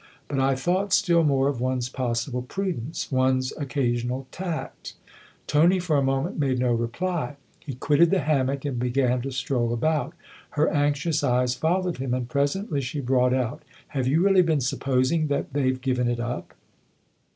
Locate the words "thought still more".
0.59-1.47